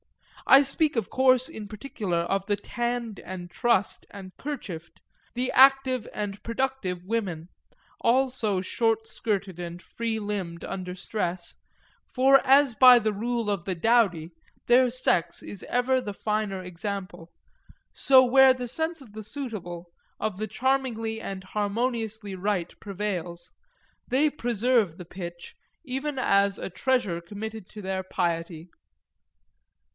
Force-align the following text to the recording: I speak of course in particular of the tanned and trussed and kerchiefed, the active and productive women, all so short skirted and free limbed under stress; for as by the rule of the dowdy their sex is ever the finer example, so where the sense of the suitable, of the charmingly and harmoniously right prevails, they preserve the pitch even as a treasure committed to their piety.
I 0.47 0.63
speak 0.63 0.95
of 0.97 1.09
course 1.11 1.47
in 1.47 1.67
particular 1.67 2.17
of 2.21 2.47
the 2.47 2.55
tanned 2.55 3.19
and 3.19 3.49
trussed 3.51 4.05
and 4.09 4.35
kerchiefed, 4.35 4.99
the 5.35 5.51
active 5.53 6.07
and 6.11 6.41
productive 6.43 7.05
women, 7.05 7.49
all 8.01 8.31
so 8.31 8.59
short 8.59 9.07
skirted 9.07 9.59
and 9.59 9.79
free 9.79 10.17
limbed 10.19 10.65
under 10.65 10.95
stress; 10.95 11.55
for 12.13 12.41
as 12.43 12.73
by 12.73 12.97
the 12.97 13.13
rule 13.13 13.49
of 13.49 13.63
the 13.65 13.75
dowdy 13.75 14.31
their 14.65 14.89
sex 14.89 15.43
is 15.43 15.63
ever 15.69 16.01
the 16.01 16.15
finer 16.15 16.63
example, 16.63 17.31
so 17.93 18.23
where 18.25 18.53
the 18.55 18.67
sense 18.67 19.01
of 19.01 19.13
the 19.13 19.23
suitable, 19.23 19.91
of 20.19 20.37
the 20.37 20.47
charmingly 20.47 21.21
and 21.21 21.43
harmoniously 21.43 22.33
right 22.35 22.77
prevails, 22.79 23.53
they 24.07 24.29
preserve 24.31 24.97
the 24.97 25.05
pitch 25.05 25.55
even 25.85 26.17
as 26.17 26.57
a 26.57 26.69
treasure 26.71 27.21
committed 27.21 27.69
to 27.69 27.83
their 27.83 28.01
piety. 28.01 28.67